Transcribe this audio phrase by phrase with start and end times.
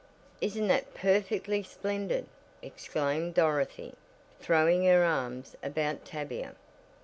[0.41, 2.25] "Isn't that perfectly splendid!"
[2.63, 3.93] exclaimed Dorothy,
[4.39, 6.55] throwing her arms about Tavia.